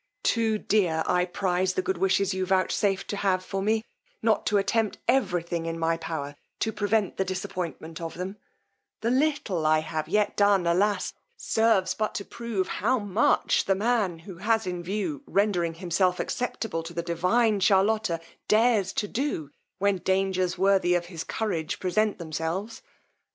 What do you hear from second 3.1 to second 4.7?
have for me, not to